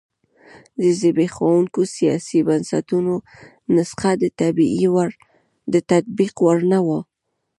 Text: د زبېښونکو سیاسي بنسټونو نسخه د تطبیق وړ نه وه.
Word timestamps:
د 0.79 0.81
زبېښونکو 0.99 1.81
سیاسي 1.95 2.39
بنسټونو 2.47 3.13
نسخه 3.75 4.11
د 5.73 5.83
تطبیق 6.17 6.35
وړ 6.45 6.59
نه 6.71 6.79
وه. 6.87 6.99